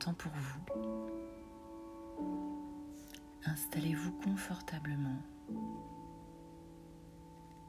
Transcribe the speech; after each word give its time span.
Temps 0.00 0.14
pour 0.14 0.32
vous. 0.32 0.60
Installez-vous 3.44 4.12
confortablement. 4.12 5.18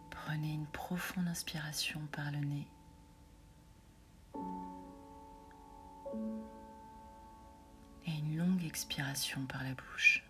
Prenez 0.09 0.53
une 0.53 0.67
profonde 0.67 1.27
inspiration 1.27 1.99
par 2.13 2.31
le 2.31 2.37
nez. 2.39 2.67
Et 8.07 8.17
une 8.17 8.37
longue 8.37 8.63
expiration 8.63 9.45
par 9.45 9.63
la 9.63 9.73
bouche. 9.73 10.23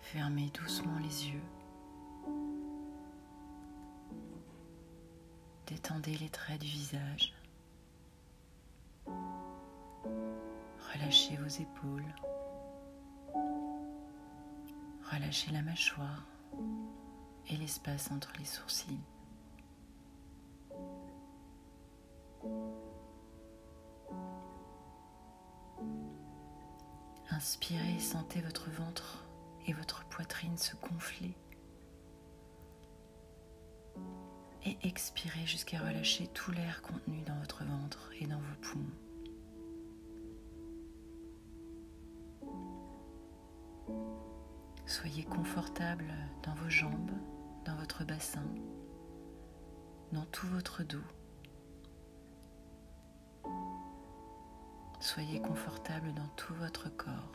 Fermez 0.00 0.50
doucement 0.54 0.98
les 1.00 1.28
yeux. 1.28 1.42
Détendez 5.66 6.16
les 6.16 6.30
traits 6.30 6.62
du 6.62 6.66
visage. 6.66 7.34
Relâchez 11.02 11.36
vos 11.36 11.48
épaules. 11.48 12.14
Relâchez 15.10 15.50
la 15.50 15.60
mâchoire 15.62 16.24
et 17.48 17.56
l'espace 17.56 18.12
entre 18.12 18.32
les 18.38 18.44
sourcils. 18.44 19.00
Inspirez 27.30 27.98
sentez 27.98 28.40
votre 28.40 28.70
ventre 28.70 29.24
et 29.66 29.72
votre 29.72 30.04
poitrine 30.04 30.56
se 30.56 30.76
gonfler. 30.76 31.34
Et 34.64 34.78
expirez 34.84 35.46
jusqu'à 35.46 35.80
relâcher 35.80 36.28
tout 36.28 36.52
l'air 36.52 36.80
contenu 36.80 37.22
dans 37.22 37.38
votre 37.40 37.64
ventre 37.64 38.11
Soyez 44.92 45.24
confortable 45.24 46.04
dans 46.42 46.52
vos 46.52 46.68
jambes, 46.68 47.12
dans 47.64 47.74
votre 47.76 48.04
bassin, 48.04 48.44
dans 50.12 50.26
tout 50.26 50.46
votre 50.48 50.82
dos. 50.82 50.98
Soyez 55.00 55.40
confortable 55.40 56.12
dans 56.12 56.28
tout 56.36 56.52
votre 56.56 56.94
corps. 56.94 57.32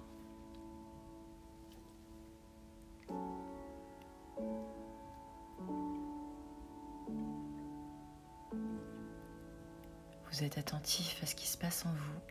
Vous 10.30 10.44
êtes 10.44 10.60
attentif 10.60 11.24
à 11.24 11.26
ce 11.26 11.34
qui 11.34 11.48
se 11.48 11.58
passe 11.58 11.88
en 11.88 11.92
vous, 11.92 12.22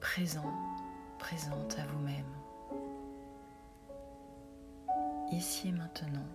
présent, 0.00 0.52
présente 1.20 1.78
à 1.78 1.86
vous-même, 1.86 2.26
ici 5.32 5.68
et 5.68 5.72
maintenant, 5.72 6.26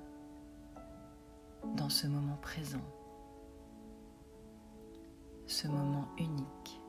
dans 1.76 1.90
ce 1.90 2.08
moment 2.08 2.38
présent, 2.42 2.86
ce 5.48 5.68
moment 5.68 6.08
unique, 6.18 6.82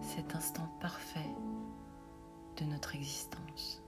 cet 0.00 0.34
instant 0.34 0.68
parfait 0.80 1.34
de 2.56 2.64
notre 2.64 2.94
existence. 2.94 3.82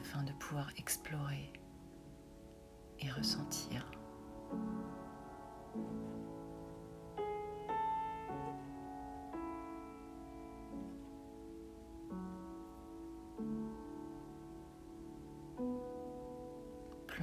afin 0.00 0.22
de 0.22 0.32
pouvoir 0.32 0.70
explorer 0.76 1.52
et 3.00 3.10
ressentir. 3.10 3.90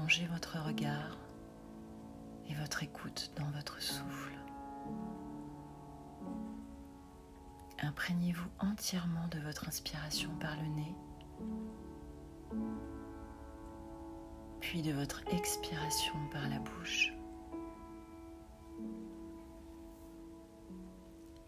Plongez 0.04 0.28
votre 0.34 0.58
regard 0.60 1.18
et 2.50 2.54
votre 2.56 2.84
écoute 2.84 3.32
dans 3.38 3.50
votre 3.52 3.82
souffle. 3.82 4.34
Imprégnez-vous 7.80 8.50
entièrement 8.60 9.30
de 9.30 9.40
votre 9.40 9.66
inspiration 9.70 10.30
par 10.42 10.58
le 10.58 10.68
nez 10.68 10.94
puis 14.60 14.82
de 14.82 14.92
votre 14.92 15.22
expiration 15.32 16.16
par 16.34 16.50
la 16.50 16.60
bouche. 16.60 17.14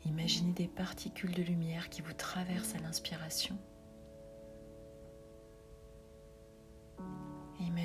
Imaginez 0.05 0.53
des 0.53 0.69
particules 0.69 1.33
de 1.33 1.43
lumière 1.43 1.89
qui 1.89 2.01
vous 2.01 2.13
traversent 2.13 2.75
à 2.75 2.79
l'inspiration. 2.79 3.59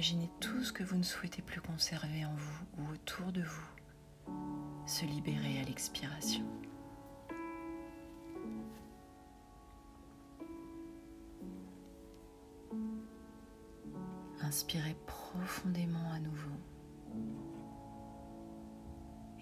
Imaginez 0.01 0.31
tout 0.41 0.65
ce 0.65 0.73
que 0.73 0.83
vous 0.83 0.97
ne 0.97 1.03
souhaitez 1.03 1.43
plus 1.43 1.61
conserver 1.61 2.25
en 2.25 2.35
vous 2.35 2.65
ou 2.79 2.91
autour 2.91 3.33
de 3.33 3.43
vous 3.43 4.87
se 4.87 5.05
libérer 5.05 5.61
à 5.61 5.65
l'expiration. 5.65 6.43
Inspirez 14.41 14.97
profondément 15.07 16.11
à 16.15 16.19
nouveau. 16.19 16.57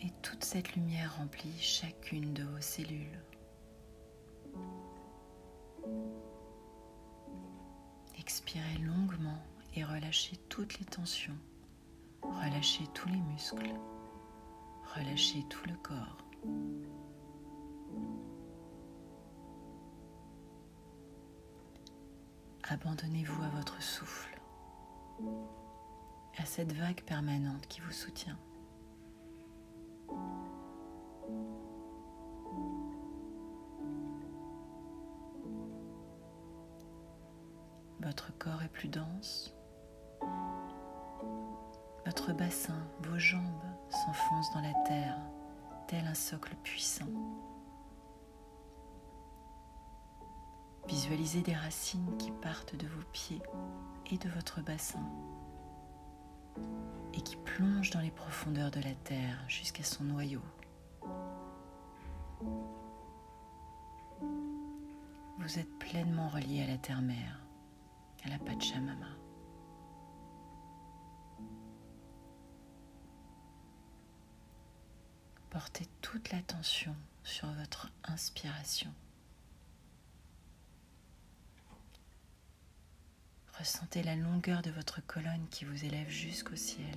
Et 0.02 0.10
toute 0.22 0.42
cette 0.42 0.74
lumière 0.74 1.18
remplit 1.18 1.56
chacune 1.60 2.34
de 2.34 2.42
vos 2.42 2.60
cellules. 2.60 3.22
Expirez 8.18 8.78
longuement 8.84 9.40
et 9.74 9.84
relâchez 9.84 10.36
toutes 10.48 10.78
les 10.78 10.84
tensions. 10.84 11.36
Relâchez 12.22 12.84
tous 12.94 13.08
les 13.08 13.20
muscles. 13.20 13.74
Relâchez 14.96 15.44
tout 15.48 15.66
le 15.68 15.76
corps. 15.76 16.18
Abandonnez-vous 22.70 23.42
à 23.42 23.48
votre 23.48 23.80
souffle 23.82 24.38
à 26.38 26.44
cette 26.44 26.72
vague 26.72 27.02
permanente 27.02 27.66
qui 27.66 27.80
vous 27.80 27.92
soutient. 27.92 28.38
Votre 38.00 38.36
corps 38.38 38.62
est 38.62 38.68
plus 38.68 38.88
dense. 38.88 39.52
Bassin, 42.32 42.78
vos 43.00 43.18
jambes 43.18 43.42
s'enfoncent 43.90 44.52
dans 44.52 44.60
la 44.60 44.74
terre, 44.86 45.16
tel 45.86 46.06
un 46.06 46.14
socle 46.14 46.54
puissant. 46.62 47.08
Visualisez 50.86 51.42
des 51.42 51.54
racines 51.54 52.16
qui 52.18 52.30
partent 52.30 52.76
de 52.76 52.86
vos 52.86 53.04
pieds 53.12 53.42
et 54.10 54.18
de 54.18 54.28
votre 54.30 54.62
bassin 54.62 55.04
et 57.14 57.20
qui 57.20 57.36
plongent 57.36 57.90
dans 57.90 58.00
les 58.00 58.10
profondeurs 58.10 58.70
de 58.70 58.80
la 58.80 58.94
terre 58.94 59.38
jusqu'à 59.48 59.84
son 59.84 60.04
noyau. 60.04 60.42
Vous 65.38 65.58
êtes 65.58 65.78
pleinement 65.78 66.28
relié 66.28 66.62
à 66.62 66.66
la 66.66 66.78
terre-mère, 66.78 67.40
à 68.24 68.28
la 68.28 68.38
Pachamama. 68.38 69.17
Portez 75.58 75.88
toute 76.02 76.30
l'attention 76.30 76.94
sur 77.24 77.48
votre 77.54 77.90
inspiration. 78.04 78.94
Ressentez 83.58 84.04
la 84.04 84.14
longueur 84.14 84.62
de 84.62 84.70
votre 84.70 85.04
colonne 85.04 85.44
qui 85.50 85.64
vous 85.64 85.84
élève 85.84 86.08
jusqu'au 86.08 86.54
ciel. 86.54 86.96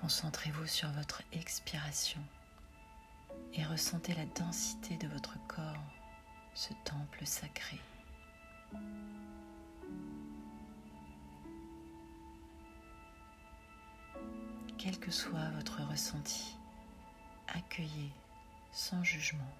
Concentrez-vous 0.00 0.66
sur 0.66 0.90
votre 0.90 1.22
expiration 1.30 2.20
et 3.54 3.64
ressentez 3.64 4.16
la 4.16 4.26
densité 4.26 4.96
de 4.96 5.06
votre 5.06 5.38
corps, 5.46 5.84
ce 6.52 6.72
temple 6.84 7.24
sacré. 7.24 7.78
Quel 14.86 15.00
que 15.00 15.10
soit 15.10 15.50
votre 15.56 15.82
ressenti, 15.82 16.56
accueillez 17.48 18.12
sans 18.70 19.02
jugement 19.02 19.52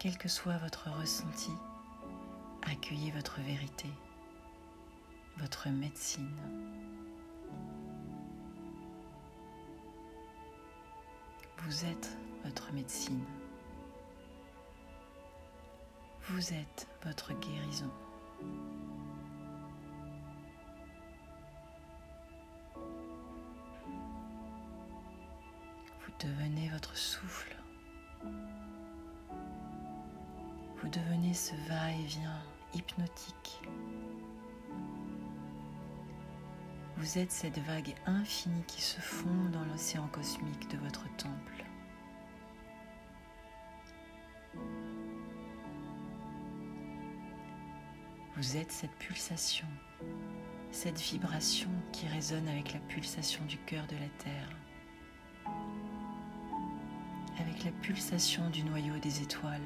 Quel 0.00 0.18
que 0.18 0.26
soit 0.26 0.56
votre 0.56 0.90
ressenti, 0.90 1.52
accueillez 2.64 3.12
votre 3.12 3.40
vérité, 3.42 3.88
votre 5.36 5.68
médecine. 5.68 6.34
Vous 11.58 11.84
êtes 11.84 12.18
votre 12.42 12.72
médecine. 12.72 13.22
Vous 16.30 16.52
êtes 16.52 16.88
votre 17.04 17.32
guérison. 17.32 17.92
Devenez 26.20 26.68
votre 26.70 26.96
souffle. 26.96 27.54
Vous 30.76 30.88
devenez 30.88 31.34
ce 31.34 31.54
va-et-vient 31.68 32.42
hypnotique. 32.74 33.60
Vous 36.96 37.18
êtes 37.18 37.32
cette 37.32 37.58
vague 37.58 37.94
infinie 38.06 38.64
qui 38.66 38.80
se 38.80 39.00
fond 39.00 39.50
dans 39.52 39.64
l'océan 39.64 40.06
cosmique 40.08 40.68
de 40.70 40.78
votre 40.78 41.04
temple. 41.16 41.64
Vous 48.36 48.56
êtes 48.56 48.72
cette 48.72 48.94
pulsation, 48.98 49.66
cette 50.70 51.00
vibration 51.00 51.70
qui 51.92 52.06
résonne 52.08 52.48
avec 52.48 52.72
la 52.72 52.80
pulsation 52.80 53.44
du 53.46 53.58
cœur 53.58 53.86
de 53.86 53.96
la 53.96 54.08
Terre, 54.18 54.48
avec 57.40 57.64
la 57.64 57.70
pulsation 57.82 58.48
du 58.50 58.62
noyau 58.62 58.96
des 58.98 59.22
étoiles. 59.22 59.60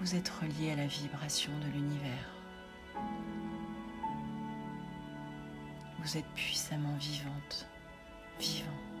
Vous 0.00 0.14
êtes 0.14 0.28
relié 0.28 0.72
à 0.72 0.76
la 0.76 0.86
vibration 0.86 1.52
de 1.60 1.72
l'univers. 1.72 2.34
Vous 6.02 6.16
êtes 6.16 6.26
puissamment 6.34 6.96
vivante, 6.96 7.68
vivant. 8.40 8.91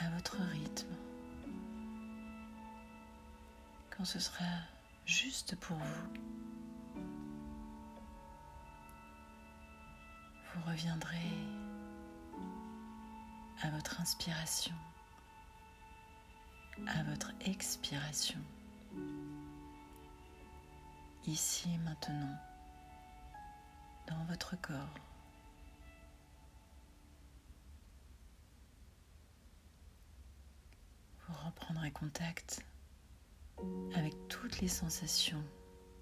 À 0.00 0.10
votre 0.10 0.36
rythme, 0.38 0.92
quand 3.90 4.04
ce 4.04 4.18
sera 4.18 4.44
juste 5.06 5.54
pour 5.56 5.76
vous. 5.76 7.02
Vous 10.52 10.62
reviendrez 10.66 11.30
à 13.62 13.70
votre 13.70 14.00
inspiration, 14.00 14.74
à 16.88 17.04
votre 17.04 17.30
expiration, 17.42 18.40
ici 21.24 21.70
et 21.72 21.78
maintenant, 21.78 22.36
dans 24.08 24.24
votre 24.24 24.60
corps. 24.60 25.09
Reprendrez 31.46 31.90
contact 31.90 32.64
avec 33.94 34.14
toutes 34.28 34.60
les 34.60 34.68
sensations 34.68 35.42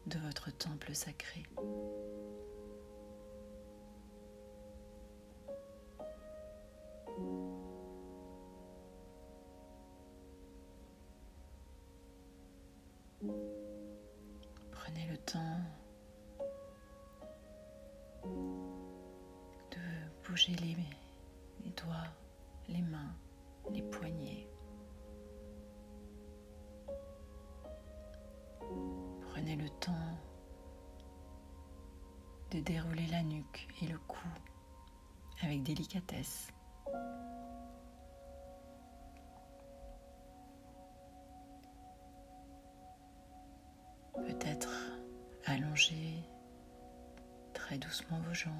de 0.07 0.19
votre 0.19 0.51
temple 0.57 0.95
sacré. 0.95 1.43
Prenez 14.71 15.07
le 15.11 15.17
temps 15.19 15.61
de 19.73 20.27
bouger 20.27 20.53
les, 20.57 20.77
les 21.65 21.71
doigts, 21.73 22.07
les 22.69 22.83
mains, 22.83 23.15
les 23.73 23.83
poignets. 23.83 24.38
Dérouler 32.61 33.07
la 33.07 33.23
nuque 33.23 33.69
et 33.83 33.87
le 33.87 33.99
cou 33.99 34.29
avec 35.43 35.63
délicatesse. 35.63 36.49
Peut-être 44.15 44.71
allonger 45.47 46.23
très 47.55 47.79
doucement 47.79 48.21
vos 48.21 48.35
jambes. 48.35 48.53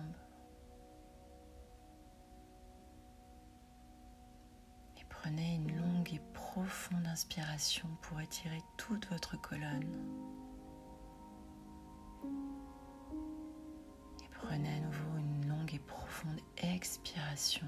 Et 4.99 5.05
prenez 5.09 5.57
une 5.57 5.77
longue 5.77 6.13
et 6.13 6.21
profonde 6.33 7.07
inspiration 7.07 7.89
pour 8.03 8.21
étirer 8.21 8.63
toute 8.77 9.07
votre 9.09 9.41
colonne. 9.41 10.38
Expiration 16.63 17.67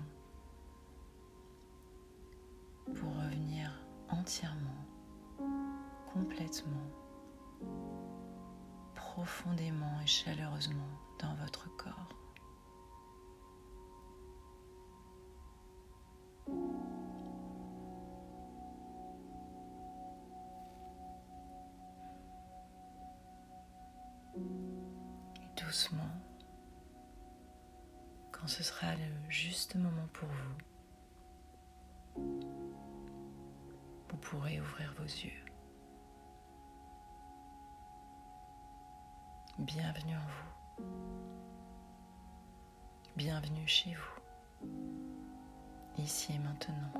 pour 2.87 3.09
revenir 3.23 3.71
entièrement, 4.09 4.85
complètement, 6.13 6.91
profondément 8.95 10.01
et 10.03 10.07
chaleureusement 10.07 10.89
dans 11.21 11.35
votre 11.37 11.69
corps. 11.77 12.09
Doucement, 25.57 26.03
quand 28.41 28.49
ce 28.49 28.63
sera 28.63 28.95
le 28.95 29.31
juste 29.31 29.75
moment 29.75 30.07
pour 30.15 30.29
vous, 30.29 30.55
vous 34.09 34.17
pourrez 34.17 34.59
ouvrir 34.61 34.95
vos 34.97 35.05
yeux. 35.05 35.45
Bienvenue 39.59 40.17
en 40.17 40.27
vous. 40.27 40.85
Bienvenue 43.17 43.69
chez 43.69 43.95
vous, 43.95 44.23
ici 45.99 46.33
et 46.33 46.39
maintenant. 46.39 46.93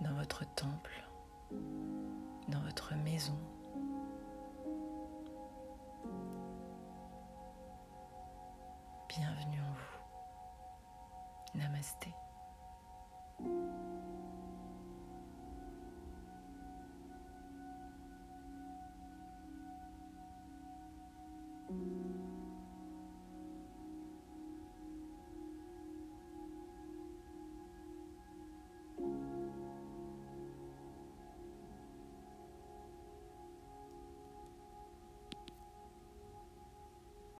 Dans 0.00 0.14
votre 0.14 0.46
temple, 0.54 1.04
dans 2.48 2.62
votre 2.62 2.94
maison. 2.94 3.36
Bienvenue 9.18 9.60
en 9.60 9.74
vous. 9.74 11.58
Namasté. 11.58 12.14